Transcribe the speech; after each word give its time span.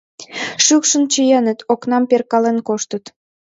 Шӱкшын 0.65 1.03
чиеныт, 1.11 1.59
окнам 1.73 2.03
перкален 2.09 2.57
коштыт. 2.67 3.03